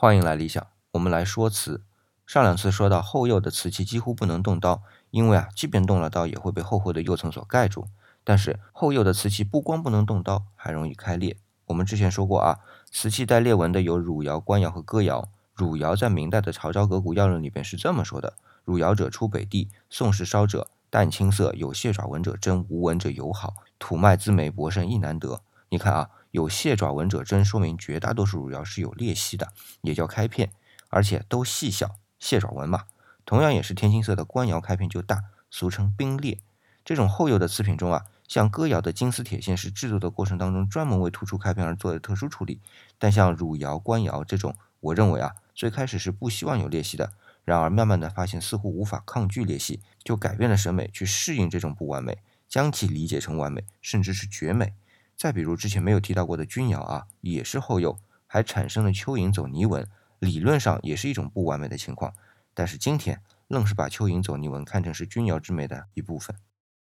[0.00, 1.82] 欢迎来理想，我们来说瓷。
[2.24, 7.88] 上两次说到后釉的瓷器几乎不能动刀，因为啊，即便动了刀也会被厚厚的釉层所盖住。
[8.22, 11.36] 但是后釉的瓷器不光不能动刀，还容易开裂。
[11.66, 12.60] 我们之前说过啊，
[12.92, 15.28] 瓷器带裂纹的有汝窑、官窑和哥窑。
[15.52, 18.34] 汝窑在明代的《朝昭阁古要论》里边是这么说的：
[18.64, 25.40] 汝窑者出北地，宋时烧者淡青色，有蟹爪纹者真，无纹者友好，土脉滋美薄胜亦难得。
[25.70, 26.10] 你看啊。
[26.30, 29.52] 有蟹爪纹者真，说明绝大多数汝窑是有裂隙的，
[29.82, 30.50] 也叫开片，
[30.88, 32.84] 而且都细小，蟹爪纹嘛。
[33.24, 36.38] 同样也是天青色的官窑开片就大，俗称冰裂。
[36.84, 42.60] 这种厚釉的瓷品中啊，像哥窑的金丝铁线是制作的过程当中专门为突出开片而做的特殊处理，
[42.98, 47.12] 但像汝窑、官窑这种，我认为啊，最开始是不希望有裂隙的，
[47.44, 54.72] 然而慢慢的发现似乎无法抗拒裂隙，就改变了审美去适应这种不完美，将其理解成完美，甚至是绝美。
[55.18, 59.84] 再比如之前没有提到过的钧窑啊，也是后釉，还产生了蚯蚓走泥纹，
[60.20, 62.14] 理论上也是一种不完美的情况。
[62.54, 66.36] 但是今天愣是把蚯蚓走泥纹看成是钧窑之美的一部分。